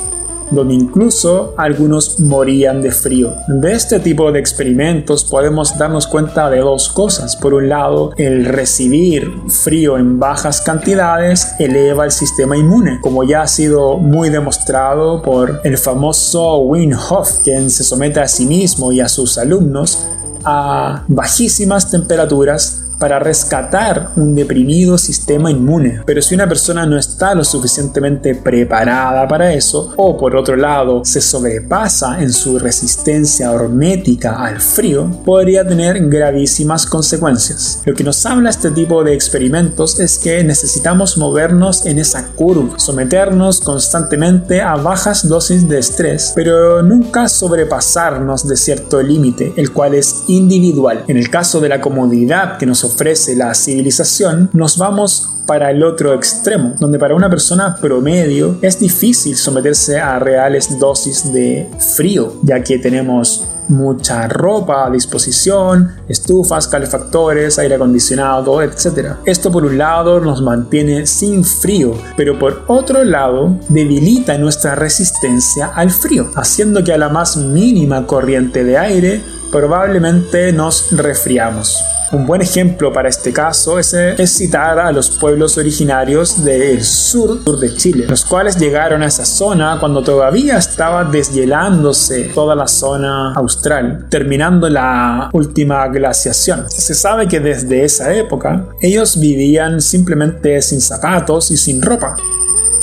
donde 0.51 0.73
incluso 0.73 1.53
algunos 1.58 2.19
morían 2.19 2.82
de 2.82 2.91
frío. 2.91 3.34
De 3.47 3.73
este 3.73 3.99
tipo 3.99 4.32
de 4.32 4.39
experimentos 4.39 5.23
podemos 5.23 5.77
darnos 5.77 6.08
cuenta 6.08 6.49
de 6.49 6.60
dos 6.60 6.89
cosas. 6.89 7.36
Por 7.36 7.53
un 7.53 7.69
lado, 7.69 8.12
el 8.17 8.45
recibir 8.45 9.32
frío 9.49 9.97
en 9.97 10.19
bajas 10.19 10.62
cantidades 10.62 11.53
eleva 11.60 12.06
el 12.06 12.12
sistema 12.12 12.58
inmune, 12.58 12.99
como 13.01 13.23
ya 13.23 13.43
ha 13.43 13.47
sido 13.47 13.97
muy 13.97 14.29
demostrado 14.29 15.21
por 15.21 15.62
el 15.63 15.77
famoso 15.77 16.58
Wim 16.58 16.93
Hof, 17.10 17.39
quien 17.43 17.69
se 17.69 17.84
somete 17.84 18.19
a 18.19 18.27
sí 18.27 18.45
mismo 18.45 18.91
y 18.91 18.99
a 18.99 19.08
sus 19.08 19.38
alumnos 19.38 20.08
a 20.45 21.03
bajísimas 21.08 21.89
temperaturas 21.89 22.83
para 22.97 23.19
rescatar 23.19 24.12
un 24.15 24.36
deprimido 24.36 24.97
sistema 24.97 25.51
inmune. 25.51 26.01
Pero 26.06 26.21
si 26.21 26.36
una 26.36 26.47
persona 26.47 26.86
no 26.86 26.97
está 26.97 27.36
lo 27.36 27.43
suficientemente 27.43 28.36
preparada 28.36 29.27
para 29.27 29.53
eso, 29.53 29.93
o 29.97 30.17
por 30.17 30.36
otro 30.36 30.56
lado 30.56 31.03
se 31.06 31.21
sobrepasa 31.21 32.21
en 32.21 32.32
su 32.32 32.60
resistencia 32.60 33.51
hormética 33.51 34.43
al 34.43 34.60
frío, 34.60 35.10
podría 35.25 35.67
tener 35.67 36.10
gravísimas 36.10 36.86
consecuencias. 36.86 37.82
Lo 37.86 37.93
que 37.93 38.03
nos 38.03 38.25
habla 38.25 38.49
este 38.49 38.71
tipo 38.71 39.03
de 39.03 39.13
experimentos 39.13 39.99
es 39.99 40.17
que 40.17 40.43
necesitamos 40.43 41.17
movernos 41.17 41.86
en 41.86 41.99
esa 41.99 42.27
curva, 42.29 42.79
someternos 42.79 43.62
constantemente 43.62 44.62
a 44.62 44.75
bajas 44.75 45.27
dosis 45.27 45.67
de 45.67 45.79
estrés, 45.79 46.34
pero 46.36 46.82
nunca 46.82 47.27
sobrepasarnos 47.27 48.47
de 48.47 48.58
cierto 48.58 49.01
límite, 49.01 49.53
el 49.58 49.71
cual 49.71 49.93
es 49.95 50.23
individual. 50.27 51.03
En 51.08 51.17
el 51.17 51.29
caso 51.29 51.60
de 51.60 51.69
la 51.69 51.82
comodidad 51.82 52.58
que 52.58 52.65
nos 52.65 52.83
ofrece 52.84 53.36
la 53.36 53.54
civilización, 53.54 54.50
nos 54.54 54.78
vamos 54.78 55.30
para 55.46 55.72
el 55.72 55.84
otro 55.84 56.13
extremo, 56.13 56.74
donde 56.80 57.00
para 57.00 57.15
una 57.15 57.30
persona 57.30 57.76
promedio 57.76 58.58
es 58.62 58.80
difícil 58.80 59.36
someterse 59.36 60.00
a 60.00 60.19
reales 60.19 60.80
dosis 60.80 61.32
de 61.34 61.69
frío, 61.96 62.36
ya 62.43 62.63
que 62.63 62.80
tenemos 62.80 63.46
mucha 63.67 64.28
ropa 64.28 64.86
a 64.86 64.89
disposición, 64.89 65.96
estufas, 66.08 66.67
calefactores, 66.67 67.60
aire 67.60 67.76
acondicionado, 67.76 68.62
etc. 68.62 69.15
Esto 69.26 69.52
por 69.52 69.65
un 69.65 69.78
lado 69.78 70.19
nos 70.19 70.41
mantiene 70.41 71.06
sin 71.06 71.43
frío, 71.43 71.93
pero 72.17 72.38
por 72.38 72.63
otro 72.67 73.04
lado 73.04 73.58
debilita 73.69 74.38
nuestra 74.38 74.76
resistencia 74.76 75.67
al 75.67 75.91
frío, 75.91 76.30
haciendo 76.36 76.84
que 76.84 76.93
a 76.93 76.98
la 76.98 77.10
más 77.10 77.38
mínima 77.38 78.06
corriente 78.06 78.63
de 78.63 78.78
aire 78.78 79.22
probablemente 79.54 80.52
nos 80.52 80.92
resfriamos. 80.92 81.86
Un 82.12 82.26
buen 82.26 82.42
ejemplo 82.42 82.92
para 82.92 83.08
este 83.08 83.32
caso 83.32 83.78
es, 83.78 83.96
citar 84.26 84.80
a 84.80 84.92
los 84.92 85.12
pueblos 85.12 85.58
originarios 85.60 86.44
del 86.44 86.84
sur, 86.84 87.44
sur 87.44 87.60
de 87.60 87.76
Chile, 87.76 88.06
los 88.10 88.26
cuales 88.26 88.58
llegaron 88.58 89.04
a 89.04 89.08
esa 89.08 89.26
zona 89.26 89.78
cuando 89.80 90.04
todavía 90.04 90.58
estaba 90.58 91.04
deshielándose 91.04 92.32
toda 92.36 92.56
la 92.56 92.68
zona 92.68 93.34
austral, 93.34 94.08
terminando 94.10 94.68
la 94.70 95.30
última 95.34 95.88
glaciación. 95.88 96.70
Se 96.70 96.96
sabe 96.96 97.28
que 97.28 97.39
desde 97.39 97.84
esa 97.84 98.12
época 98.13 98.70
ellos 98.82 99.20
vivían 99.20 99.82
simplemente 99.82 100.62
sin 100.63 100.82
zapatos 100.82 101.52
y 101.52 101.58
sin 101.58 101.82
ropa 101.82 102.16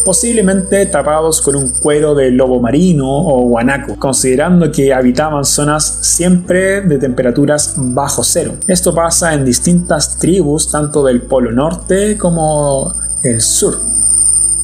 posiblemente 0.05 0.87
tapados 0.87 1.41
con 1.41 1.57
un 1.57 1.71
cuero 1.71 2.15
de 2.15 2.31
lobo 2.31 2.61
marino 2.61 3.07
o 3.09 3.43
guanaco, 3.49 3.97
considerando 3.99 4.71
que 4.71 4.93
habitaban 4.93 5.45
zonas 5.45 5.99
siempre 6.03 6.81
de 6.83 6.99
temperaturas 6.99 7.75
bajo 7.77 8.23
cero. 8.25 8.55
Esto 8.67 8.95
pasa 8.95 9.35
en 9.35 9.45
distintas 9.45 10.19
tribus, 10.19 10.71
tanto 10.71 11.05
del 11.05 11.23
Polo 11.23 11.53
Norte 11.53 12.17
como 12.17 12.95
el 13.23 13.41
sur. 13.41 13.79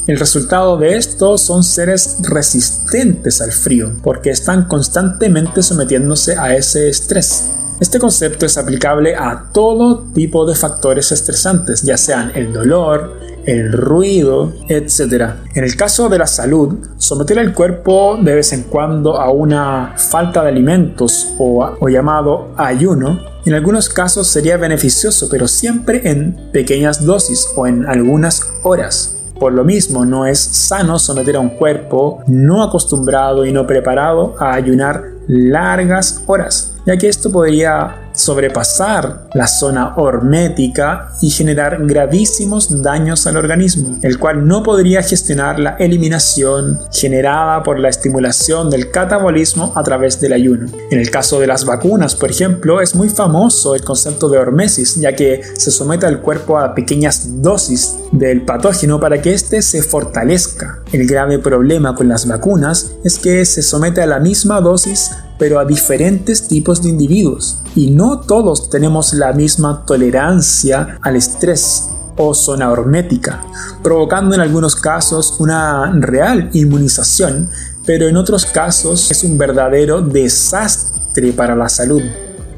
El 0.06 0.18
resultado 0.20 0.76
de 0.76 0.96
esto 0.96 1.36
son 1.36 1.64
seres 1.64 2.18
resistentes 2.20 3.40
al 3.40 3.50
frío, 3.50 3.92
porque 4.04 4.30
están 4.30 4.66
constantemente 4.68 5.62
sometiéndose 5.62 6.38
a 6.38 6.54
ese 6.54 6.88
estrés. 6.88 7.50
Este 7.80 7.98
concepto 7.98 8.46
es 8.46 8.56
aplicable 8.56 9.16
a 9.16 9.50
todo 9.52 10.04
tipo 10.14 10.46
de 10.46 10.54
factores 10.54 11.12
estresantes, 11.12 11.82
ya 11.82 11.96
sean 11.96 12.30
el 12.34 12.52
dolor, 12.52 13.18
el 13.46 13.72
ruido, 13.72 14.52
etc. 14.68 15.30
En 15.54 15.64
el 15.64 15.76
caso 15.76 16.08
de 16.08 16.18
la 16.18 16.26
salud, 16.26 16.78
someter 16.98 17.38
al 17.38 17.54
cuerpo 17.54 18.18
de 18.20 18.34
vez 18.34 18.52
en 18.52 18.64
cuando 18.64 19.20
a 19.20 19.30
una 19.30 19.94
falta 19.96 20.42
de 20.42 20.48
alimentos 20.48 21.34
o, 21.38 21.76
o 21.80 21.88
llamado 21.88 22.48
ayuno 22.56 23.36
en 23.46 23.54
algunos 23.54 23.88
casos 23.88 24.26
sería 24.26 24.56
beneficioso, 24.56 25.28
pero 25.30 25.46
siempre 25.46 26.00
en 26.10 26.50
pequeñas 26.52 27.06
dosis 27.06 27.46
o 27.54 27.68
en 27.68 27.86
algunas 27.86 28.42
horas. 28.64 29.18
Por 29.38 29.52
lo 29.52 29.62
mismo, 29.62 30.04
no 30.04 30.26
es 30.26 30.40
sano 30.40 30.98
someter 30.98 31.36
a 31.36 31.40
un 31.40 31.50
cuerpo 31.50 32.24
no 32.26 32.64
acostumbrado 32.64 33.46
y 33.46 33.52
no 33.52 33.64
preparado 33.64 34.34
a 34.40 34.52
ayunar 34.54 35.04
largas 35.28 36.24
horas, 36.26 36.72
ya 36.86 36.96
que 36.96 37.08
esto 37.08 37.30
podría 37.30 38.05
sobrepasar 38.16 39.28
la 39.34 39.46
zona 39.46 39.94
hormética 39.96 41.10
y 41.20 41.30
generar 41.30 41.86
gravísimos 41.86 42.82
daños 42.82 43.26
al 43.26 43.36
organismo, 43.36 43.98
el 44.02 44.18
cual 44.18 44.46
no 44.46 44.62
podría 44.62 45.02
gestionar 45.02 45.60
la 45.60 45.76
eliminación 45.76 46.80
generada 46.92 47.62
por 47.62 47.78
la 47.78 47.88
estimulación 47.88 48.70
del 48.70 48.90
catabolismo 48.90 49.72
a 49.76 49.82
través 49.82 50.20
del 50.20 50.32
ayuno. 50.32 50.66
En 50.90 50.98
el 50.98 51.10
caso 51.10 51.38
de 51.38 51.46
las 51.46 51.64
vacunas, 51.64 52.14
por 52.16 52.30
ejemplo, 52.30 52.80
es 52.80 52.94
muy 52.94 53.08
famoso 53.08 53.74
el 53.74 53.82
concepto 53.82 54.28
de 54.28 54.38
hormesis, 54.38 54.96
ya 54.96 55.14
que 55.14 55.42
se 55.56 55.70
somete 55.70 56.06
al 56.06 56.20
cuerpo 56.20 56.58
a 56.58 56.74
pequeñas 56.74 57.42
dosis 57.42 57.96
del 58.12 58.42
patógeno 58.42 58.98
para 58.98 59.20
que 59.20 59.34
éste 59.34 59.62
se 59.62 59.82
fortalezca. 59.82 60.80
El 60.92 61.06
grave 61.06 61.38
problema 61.38 61.94
con 61.94 62.08
las 62.08 62.26
vacunas 62.26 62.92
es 63.04 63.18
que 63.18 63.44
se 63.44 63.62
somete 63.62 64.00
a 64.00 64.06
la 64.06 64.18
misma 64.18 64.60
dosis 64.60 65.10
pero 65.38 65.58
a 65.58 65.64
diferentes 65.64 66.48
tipos 66.48 66.82
de 66.82 66.90
individuos. 66.90 67.62
Y 67.74 67.90
no 67.90 68.20
todos 68.20 68.70
tenemos 68.70 69.12
la 69.14 69.32
misma 69.32 69.84
tolerancia 69.86 70.98
al 71.02 71.16
estrés 71.16 71.90
o 72.16 72.34
zona 72.34 72.70
hormética, 72.70 73.44
provocando 73.82 74.34
en 74.34 74.40
algunos 74.40 74.74
casos 74.74 75.36
una 75.38 75.92
real 76.00 76.50
inmunización, 76.54 77.50
pero 77.84 78.08
en 78.08 78.16
otros 78.16 78.46
casos 78.46 79.10
es 79.10 79.22
un 79.22 79.36
verdadero 79.38 80.00
desastre 80.00 81.32
para 81.32 81.54
la 81.54 81.68
salud. 81.68 82.02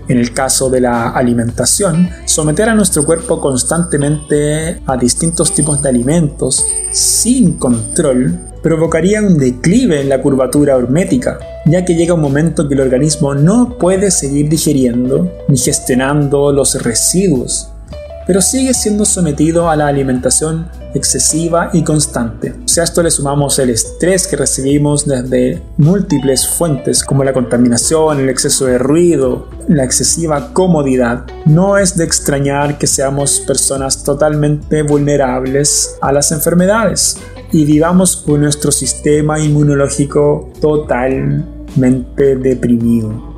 En 0.08 0.16
el 0.16 0.32
caso 0.32 0.70
de 0.70 0.80
la 0.80 1.10
alimentación, 1.10 2.08
someter 2.24 2.70
a 2.70 2.74
nuestro 2.74 3.04
cuerpo 3.04 3.40
constantemente 3.40 4.80
a 4.86 4.96
distintos 4.96 5.52
tipos 5.52 5.82
de 5.82 5.90
alimentos 5.90 6.64
sin 6.92 7.58
control 7.58 8.47
provocaría 8.62 9.22
un 9.22 9.38
declive 9.38 10.00
en 10.00 10.08
la 10.08 10.20
curvatura 10.20 10.76
hormética, 10.76 11.38
ya 11.66 11.84
que 11.84 11.94
llega 11.94 12.14
un 12.14 12.20
momento 12.20 12.68
que 12.68 12.74
el 12.74 12.80
organismo 12.80 13.34
no 13.34 13.76
puede 13.78 14.10
seguir 14.10 14.48
digiriendo 14.48 15.30
ni 15.48 15.56
gestionando 15.56 16.52
los 16.52 16.82
residuos, 16.82 17.70
pero 18.28 18.42
sigue 18.42 18.74
siendo 18.74 19.06
sometido 19.06 19.70
a 19.70 19.76
la 19.76 19.86
alimentación 19.86 20.68
excesiva 20.94 21.70
y 21.72 21.82
constante. 21.82 22.54
Si 22.66 22.78
a 22.78 22.82
esto 22.84 23.02
le 23.02 23.10
sumamos 23.10 23.58
el 23.58 23.70
estrés 23.70 24.26
que 24.26 24.36
recibimos 24.36 25.06
desde 25.06 25.62
múltiples 25.78 26.46
fuentes 26.46 27.02
como 27.02 27.24
la 27.24 27.32
contaminación, 27.32 28.20
el 28.20 28.28
exceso 28.28 28.66
de 28.66 28.76
ruido, 28.76 29.48
la 29.66 29.82
excesiva 29.82 30.52
comodidad, 30.52 31.24
no 31.46 31.78
es 31.78 31.96
de 31.96 32.04
extrañar 32.04 32.76
que 32.76 32.86
seamos 32.86 33.40
personas 33.40 34.04
totalmente 34.04 34.82
vulnerables 34.82 35.96
a 36.02 36.12
las 36.12 36.30
enfermedades 36.30 37.16
y 37.50 37.64
vivamos 37.64 38.14
con 38.14 38.42
nuestro 38.42 38.70
sistema 38.72 39.40
inmunológico 39.40 40.52
totalmente 40.60 42.36
deprimido. 42.36 43.37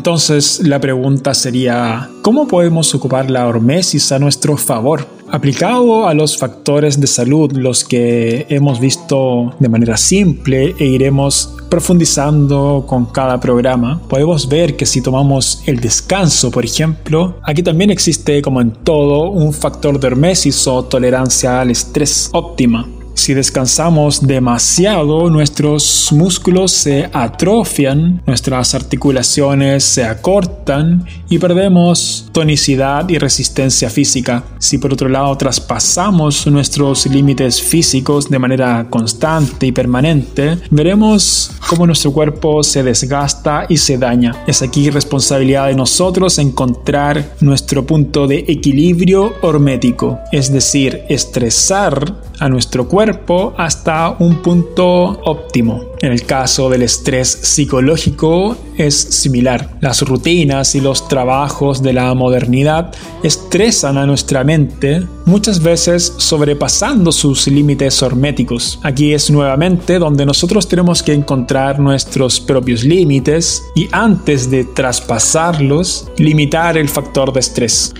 Entonces 0.00 0.66
la 0.66 0.80
pregunta 0.80 1.34
sería, 1.34 2.08
¿cómo 2.22 2.48
podemos 2.48 2.94
ocupar 2.94 3.30
la 3.30 3.46
hormesis 3.46 4.12
a 4.12 4.18
nuestro 4.18 4.56
favor? 4.56 5.06
Aplicado 5.28 6.08
a 6.08 6.14
los 6.14 6.38
factores 6.38 6.98
de 6.98 7.06
salud, 7.06 7.52
los 7.52 7.84
que 7.84 8.46
hemos 8.48 8.80
visto 8.80 9.54
de 9.58 9.68
manera 9.68 9.98
simple 9.98 10.74
e 10.78 10.86
iremos 10.86 11.54
profundizando 11.68 12.86
con 12.88 13.04
cada 13.12 13.38
programa, 13.38 14.00
podemos 14.08 14.48
ver 14.48 14.74
que 14.74 14.86
si 14.86 15.02
tomamos 15.02 15.62
el 15.66 15.80
descanso, 15.80 16.50
por 16.50 16.64
ejemplo, 16.64 17.36
aquí 17.42 17.62
también 17.62 17.90
existe, 17.90 18.40
como 18.40 18.62
en 18.62 18.70
todo, 18.70 19.30
un 19.30 19.52
factor 19.52 20.00
de 20.00 20.06
hormesis 20.06 20.66
o 20.66 20.82
tolerancia 20.82 21.60
al 21.60 21.72
estrés 21.72 22.30
óptima. 22.32 22.88
Si 23.20 23.34
descansamos 23.34 24.26
demasiado, 24.26 25.28
nuestros 25.28 26.08
músculos 26.10 26.72
se 26.72 27.10
atrofian, 27.12 28.22
nuestras 28.26 28.74
articulaciones 28.74 29.84
se 29.84 30.04
acortan 30.04 31.04
y 31.28 31.38
perdemos 31.38 32.30
tonicidad 32.32 33.06
y 33.10 33.18
resistencia 33.18 33.90
física. 33.90 34.44
Si 34.58 34.78
por 34.78 34.94
otro 34.94 35.10
lado 35.10 35.36
traspasamos 35.36 36.46
nuestros 36.46 37.04
límites 37.08 37.60
físicos 37.60 38.30
de 38.30 38.38
manera 38.38 38.86
constante 38.88 39.66
y 39.66 39.72
permanente, 39.72 40.56
veremos 40.70 41.52
cómo 41.68 41.86
nuestro 41.86 42.14
cuerpo 42.14 42.62
se 42.62 42.82
desgasta 42.82 43.66
y 43.68 43.76
se 43.76 43.98
daña. 43.98 44.44
Es 44.46 44.62
aquí 44.62 44.88
responsabilidad 44.88 45.66
de 45.66 45.74
nosotros 45.74 46.38
encontrar 46.38 47.36
nuestro 47.40 47.84
punto 47.84 48.26
de 48.26 48.46
equilibrio 48.48 49.34
hormético, 49.42 50.18
es 50.32 50.50
decir, 50.50 51.02
estresar 51.10 52.29
a 52.40 52.48
nuestro 52.48 52.88
cuerpo 52.88 53.54
hasta 53.56 54.16
un 54.18 54.42
punto 54.42 55.20
óptimo. 55.24 55.89
En 56.02 56.12
el 56.12 56.24
caso 56.24 56.70
del 56.70 56.82
estrés 56.82 57.28
psicológico 57.28 58.56
es 58.78 58.94
similar. 58.94 59.76
Las 59.82 60.00
rutinas 60.00 60.74
y 60.74 60.80
los 60.80 61.06
trabajos 61.08 61.82
de 61.82 61.92
la 61.92 62.14
modernidad 62.14 62.94
estresan 63.22 63.98
a 63.98 64.06
nuestra 64.06 64.42
mente, 64.42 65.06
muchas 65.26 65.62
veces 65.62 66.14
sobrepasando 66.16 67.12
sus 67.12 67.46
límites 67.46 68.02
horméticos. 68.02 68.80
Aquí 68.82 69.12
es 69.12 69.30
nuevamente 69.30 69.98
donde 69.98 70.24
nosotros 70.24 70.66
tenemos 70.66 71.02
que 71.02 71.12
encontrar 71.12 71.78
nuestros 71.78 72.40
propios 72.40 72.82
límites 72.82 73.62
y 73.74 73.86
antes 73.92 74.50
de 74.50 74.64
traspasarlos, 74.64 76.10
limitar 76.16 76.78
el 76.78 76.88
factor 76.88 77.30
de 77.32 77.40
estrés. 77.40 77.92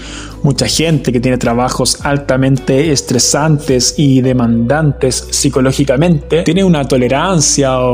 Mucha 0.42 0.66
gente 0.66 1.12
que 1.12 1.20
tiene 1.20 1.36
trabajos 1.36 1.98
altamente 2.02 2.92
estresantes 2.92 3.94
y 3.98 4.22
demandantes 4.22 5.28
psicológicamente 5.30 6.44
tiene 6.44 6.64
una 6.64 6.88
tolerancia 6.88 7.78
o 7.78 7.89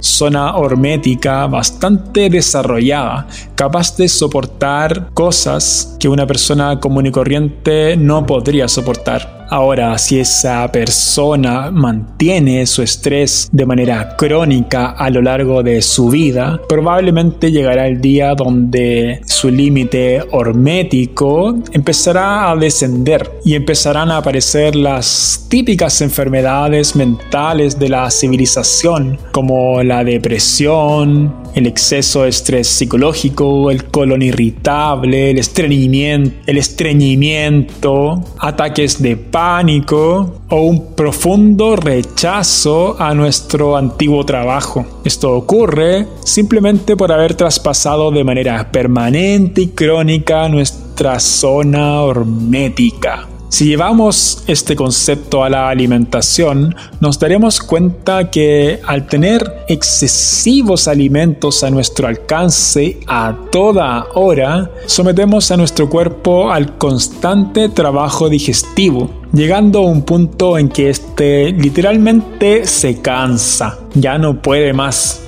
zona 0.00 0.56
hormética 0.56 1.46
bastante 1.46 2.30
desarrollada, 2.30 3.26
capaz 3.54 3.96
de 3.96 4.08
soportar 4.08 5.10
cosas 5.14 5.96
que 5.98 6.08
una 6.08 6.26
persona 6.26 6.80
común 6.80 7.06
y 7.06 7.10
corriente 7.10 7.96
no 7.96 8.26
podría 8.26 8.68
soportar. 8.68 9.33
Ahora, 9.50 9.96
si 9.98 10.18
esa 10.18 10.70
persona 10.72 11.70
mantiene 11.70 12.66
su 12.66 12.82
estrés 12.82 13.48
de 13.52 13.66
manera 13.66 14.16
crónica 14.16 14.90
a 14.90 15.10
lo 15.10 15.22
largo 15.22 15.62
de 15.62 15.82
su 15.82 16.08
vida, 16.08 16.60
probablemente 16.68 17.52
llegará 17.52 17.86
el 17.86 18.00
día 18.00 18.34
donde 18.34 19.20
su 19.26 19.50
límite 19.50 20.22
hormético 20.32 21.56
empezará 21.72 22.50
a 22.50 22.56
descender 22.56 23.30
y 23.44 23.54
empezarán 23.54 24.10
a 24.10 24.18
aparecer 24.18 24.74
las 24.74 25.46
típicas 25.48 26.00
enfermedades 26.00 26.96
mentales 26.96 27.78
de 27.78 27.88
la 27.88 28.10
civilización, 28.10 29.18
como 29.32 29.82
la 29.82 30.02
depresión, 30.04 31.43
el 31.54 31.66
exceso 31.66 32.22
de 32.22 32.30
estrés 32.30 32.68
psicológico, 32.68 33.70
el 33.70 33.84
colon 33.84 34.22
irritable, 34.22 35.30
el 35.30 35.38
estreñimiento, 35.38 36.36
el 36.46 36.58
estreñimiento 36.58 38.24
ataques 38.38 39.00
de 39.00 39.16
pánico 39.16 40.40
o 40.48 40.56
un 40.62 40.94
profundo 40.94 41.76
rechazo 41.76 42.96
a 43.00 43.14
nuestro 43.14 43.76
antiguo 43.76 44.24
trabajo. 44.24 45.00
Esto 45.04 45.32
ocurre 45.32 46.06
simplemente 46.24 46.96
por 46.96 47.12
haber 47.12 47.34
traspasado 47.34 48.10
de 48.10 48.24
manera 48.24 48.70
permanente 48.70 49.62
y 49.62 49.68
crónica 49.68 50.48
nuestra 50.48 51.20
zona 51.20 52.02
hormética. 52.02 53.33
Si 53.54 53.66
llevamos 53.66 54.42
este 54.48 54.74
concepto 54.74 55.44
a 55.44 55.48
la 55.48 55.68
alimentación, 55.68 56.74
nos 56.98 57.20
daremos 57.20 57.60
cuenta 57.60 58.28
que 58.28 58.80
al 58.84 59.06
tener 59.06 59.64
excesivos 59.68 60.88
alimentos 60.88 61.62
a 61.62 61.70
nuestro 61.70 62.08
alcance 62.08 62.98
a 63.06 63.32
toda 63.52 64.06
hora, 64.14 64.72
sometemos 64.86 65.52
a 65.52 65.56
nuestro 65.56 65.88
cuerpo 65.88 66.50
al 66.50 66.76
constante 66.78 67.68
trabajo 67.68 68.28
digestivo, 68.28 69.22
llegando 69.32 69.78
a 69.78 69.82
un 69.82 70.02
punto 70.02 70.58
en 70.58 70.68
que 70.68 70.90
éste 70.90 71.52
literalmente 71.52 72.66
se 72.66 73.00
cansa, 73.02 73.78
ya 73.94 74.18
no 74.18 74.42
puede 74.42 74.72
más. 74.72 75.22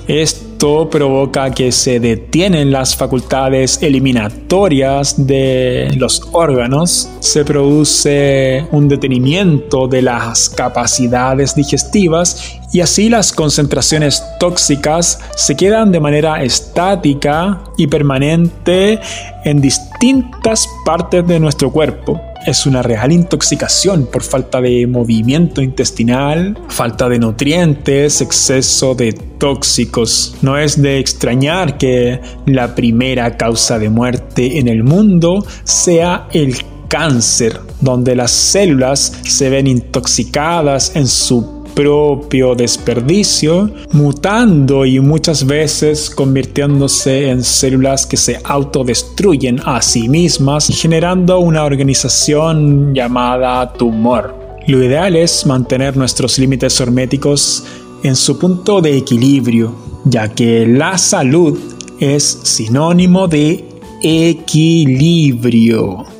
Provoca 0.57 1.51
que 1.51 1.71
se 1.71 1.99
detienen 1.99 2.71
las 2.71 2.95
facultades 2.95 3.79
eliminatorias 3.81 5.27
de 5.27 5.93
los 5.97 6.27
órganos, 6.31 7.09
se 7.19 7.45
produce 7.45 8.65
un 8.71 8.87
detenimiento 8.87 9.87
de 9.87 10.01
las 10.01 10.49
capacidades 10.49 11.53
digestivas 11.53 12.59
y 12.73 12.81
así 12.81 13.07
las 13.07 13.31
concentraciones 13.31 14.23
tóxicas 14.39 15.19
se 15.35 15.55
quedan 15.55 15.91
de 15.91 15.99
manera 15.99 16.43
estática 16.43 17.61
y 17.77 17.87
permanente 17.87 18.99
en 19.45 19.61
distintas 19.61 20.67
partes 20.85 21.25
de 21.27 21.39
nuestro 21.39 21.71
cuerpo 21.71 22.19
es 22.47 22.65
una 22.65 22.81
real 22.81 23.11
intoxicación 23.11 24.05
por 24.05 24.23
falta 24.23 24.61
de 24.61 24.87
movimiento 24.87 25.61
intestinal, 25.61 26.57
falta 26.69 27.09
de 27.09 27.19
nutrientes, 27.19 28.21
exceso 28.21 28.95
de 28.95 29.11
tóxicos. 29.11 30.37
No 30.41 30.57
es 30.57 30.81
de 30.81 30.97
extrañar 30.97 31.77
que 31.77 32.21
la 32.45 32.73
primera 32.73 33.35
causa 33.35 33.77
de 33.77 33.89
muerte 33.89 34.59
en 34.59 34.69
el 34.69 34.83
mundo 34.83 35.45
sea 35.65 36.29
el 36.31 36.55
cáncer, 36.87 37.59
donde 37.81 38.15
las 38.15 38.31
células 38.31 39.11
se 39.23 39.49
ven 39.49 39.67
intoxicadas 39.67 40.95
en 40.95 41.07
su 41.07 41.56
propio 41.77 42.55
desperdicio, 42.55 43.69
mutando 43.91 44.83
y 44.83 44.99
muchas 44.99 45.45
veces 45.45 46.09
convirtiéndose 46.09 47.29
en 47.29 47.43
células 47.43 48.07
que 48.07 48.17
se 48.17 48.39
autodestruyen 48.43 49.61
a 49.63 49.79
sí 49.83 50.09
mismas, 50.09 50.69
generando 50.69 51.37
una 51.37 51.65
organización 51.65 52.95
llamada 52.95 53.73
tumor. 53.73 54.33
Lo 54.65 54.83
ideal 54.83 55.15
es 55.15 55.45
mantener 55.45 55.95
nuestros 55.95 56.39
límites 56.39 56.79
herméticos 56.79 57.63
en 58.01 58.15
su 58.15 58.39
punto 58.39 58.81
de 58.81 58.97
equilibrio, 58.97 59.75
ya 60.03 60.29
que 60.29 60.65
la 60.65 60.97
salud 60.97 61.59
es 61.99 62.39
sinónimo 62.41 63.27
de 63.27 63.63
equilibrio. 64.01 66.16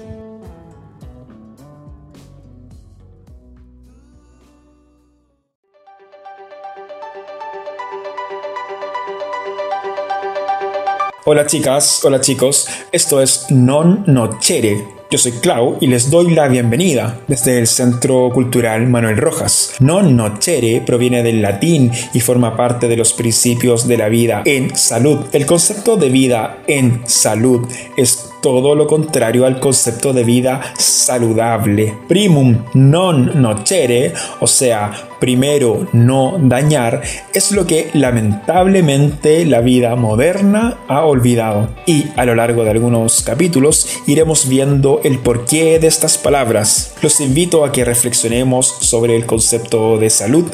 Hola 11.30 11.46
chicas, 11.46 12.06
hola 12.06 12.22
chicos, 12.22 12.70
esto 12.90 13.22
es 13.22 13.48
Non 13.50 14.06
Nocere. 14.08 14.88
Yo 15.12 15.18
soy 15.18 15.34
Clau 15.34 15.76
y 15.82 15.88
les 15.88 16.10
doy 16.10 16.34
la 16.34 16.48
bienvenida 16.48 17.20
desde 17.28 17.60
el 17.60 17.68
Centro 17.68 18.30
Cultural 18.34 18.88
Manuel 18.88 19.18
Rojas. 19.18 19.74
Non 19.82 20.16
nocere 20.16 20.82
proviene 20.86 21.24
del 21.24 21.42
latín 21.42 21.92
y 22.14 22.22
forma 22.22 22.56
parte 22.56 22.88
de 22.88 22.96
los 22.96 23.12
principios 23.12 23.90
de 23.90 23.98
la 23.98 24.08
vida 24.08 24.42
en 24.46 24.74
salud. 24.78 25.26
El 25.34 25.46
concepto 25.46 25.98
de 25.98 26.08
vida 26.08 26.60
en 26.66 27.02
salud 27.06 27.68
es 27.98 28.32
todo 28.42 28.74
lo 28.74 28.88
contrario 28.88 29.46
al 29.46 29.60
concepto 29.60 30.14
de 30.14 30.24
vida 30.24 30.62
saludable. 30.78 31.94
Primum 32.08 32.64
non 32.74 33.32
nocere, 33.36 34.14
o 34.40 34.48
sea, 34.48 35.07
primero 35.20 35.88
no 35.94 36.38
dañar, 36.40 37.02
es 37.34 37.52
lo 37.52 37.66
que 37.66 37.90
lamentablemente 37.94 39.46
la 39.46 39.62
vida 39.62 39.96
moderna 39.96 40.78
ha 40.88 41.06
olvidado. 41.06 41.70
Y 41.86 42.06
a 42.16 42.26
lo 42.26 42.36
largo 42.36 42.64
de 42.64 42.72
algunos 42.72 43.22
capítulos 43.22 43.88
iremos 44.06 44.48
viendo 44.48 45.02
el 45.04 45.20
porqué 45.20 45.80
de 45.80 45.88
estas 45.88 46.18
palabras. 46.18 46.94
Los 47.02 47.20
invito 47.20 47.64
a 47.64 47.72
que 47.72 47.86
reflexionemos 47.86 48.68
sobre 48.82 49.16
el 49.16 49.26
concepto 49.26 49.98
de 49.98 50.10
salud 50.10 50.46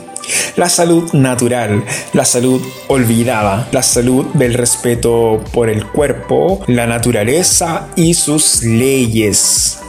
la 0.56 0.70
salud 0.70 1.12
natural, 1.14 1.84
la 2.14 2.26
salud 2.26 2.62
olvidada, 2.88 3.68
la 3.72 3.84
salud 3.84 4.26
del 4.34 4.54
respeto 4.54 5.44
por 5.52 5.70
el 5.70 5.86
cuerpo, 5.86 6.64
la 6.68 6.88
naturaleza 6.88 7.90
y 7.96 8.14
sus 8.14 8.64
leyes. 8.64 9.83